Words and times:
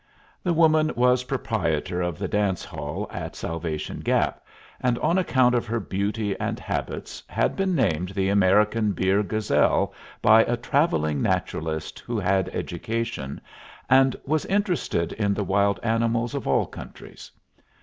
The 0.41 0.51
woman 0.51 0.91
was 0.95 1.25
proprietor 1.25 2.01
of 2.01 2.17
the 2.17 2.27
dance 2.27 2.65
hall 2.65 3.05
at 3.11 3.35
Salvation 3.35 3.99
Gap, 3.99 4.43
and 4.79 4.97
on 4.97 5.19
account 5.19 5.53
of 5.53 5.67
her 5.67 5.79
beauty 5.79 6.35
and 6.39 6.59
habits 6.59 7.21
had 7.27 7.55
been 7.55 7.75
named 7.75 8.09
the 8.09 8.29
American 8.29 8.93
Beer 8.93 9.21
Gazelle 9.21 9.93
by 10.19 10.41
a 10.45 10.57
travelling 10.57 11.21
naturalist 11.21 11.99
who 11.99 12.17
had 12.17 12.49
education, 12.49 13.39
and 13.91 14.15
was 14.25 14.43
interested 14.45 15.13
in 15.13 15.35
the 15.35 15.43
wild 15.43 15.79
animals 15.83 16.33
of 16.33 16.47
all 16.47 16.65
countries. 16.65 17.29